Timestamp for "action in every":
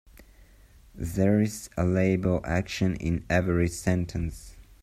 2.43-3.67